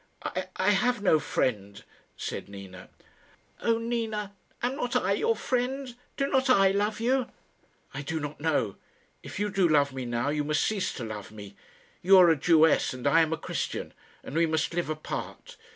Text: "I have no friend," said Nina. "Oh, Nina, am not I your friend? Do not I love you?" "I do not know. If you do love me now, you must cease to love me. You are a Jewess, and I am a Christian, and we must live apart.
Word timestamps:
"I 0.55 0.71
have 0.71 1.03
no 1.03 1.19
friend," 1.19 1.83
said 2.17 2.49
Nina. 2.49 2.89
"Oh, 3.61 3.77
Nina, 3.77 4.33
am 4.63 4.75
not 4.75 4.95
I 4.95 5.11
your 5.11 5.35
friend? 5.35 5.95
Do 6.17 6.25
not 6.25 6.49
I 6.49 6.71
love 6.71 6.99
you?" 6.99 7.27
"I 7.93 8.01
do 8.01 8.19
not 8.19 8.39
know. 8.41 8.77
If 9.21 9.37
you 9.39 9.51
do 9.51 9.67
love 9.67 9.93
me 9.93 10.05
now, 10.05 10.29
you 10.29 10.43
must 10.43 10.65
cease 10.65 10.91
to 10.95 11.03
love 11.03 11.31
me. 11.31 11.55
You 12.01 12.17
are 12.17 12.31
a 12.31 12.35
Jewess, 12.35 12.95
and 12.95 13.05
I 13.05 13.21
am 13.21 13.31
a 13.31 13.37
Christian, 13.37 13.93
and 14.23 14.35
we 14.35 14.47
must 14.47 14.73
live 14.73 14.89
apart. 14.89 15.55